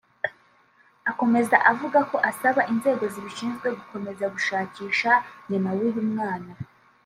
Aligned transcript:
Akomeza 1.11 1.55
avuga 1.71 1.99
ko 2.09 2.17
asaba 2.29 2.61
inzego 2.73 3.03
zibishinzwe 3.13 3.67
gukomeza 3.77 4.25
gushakisha 4.35 5.11
nyina 5.47 5.69
w’uyu 5.77 6.03
mwana 6.11 6.51